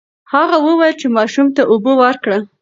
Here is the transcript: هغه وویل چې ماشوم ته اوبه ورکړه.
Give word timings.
هغه 0.33 0.57
وویل 0.65 0.95
چې 1.01 1.07
ماشوم 1.17 1.47
ته 1.55 1.61
اوبه 1.71 1.93
ورکړه. 2.01 2.37